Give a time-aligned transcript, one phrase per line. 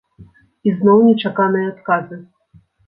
[0.69, 2.23] І зноў нечаканыя адказы!